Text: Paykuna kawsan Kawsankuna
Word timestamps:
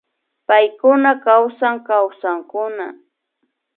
Paykuna 0.47 1.11
kawsan 1.25 1.75
Kawsankuna 1.87 2.85